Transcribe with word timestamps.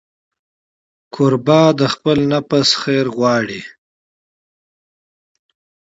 کوربه 1.13 1.61
د 1.79 1.81
خپل 1.93 2.17
نفس 2.33 2.67
خیر 2.81 3.05
غواړي. 3.15 3.61